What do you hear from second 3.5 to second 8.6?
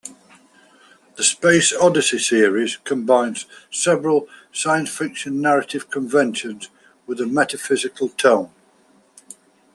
several science-fiction narrative conventions with a metaphysical tone.